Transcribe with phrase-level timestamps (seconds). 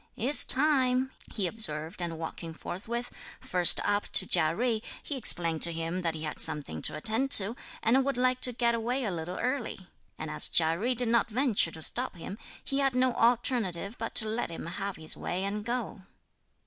[0.17, 5.71] "It's time," he observed and walking forthwith, first up to Chia Jui, he explained to
[5.71, 9.11] him that he had something to attend to and would like to get away a
[9.11, 9.77] little early;
[10.17, 14.15] and as Chia Jui did not venture to stop him, he had no alternative but
[14.15, 16.01] to let him have his way and go.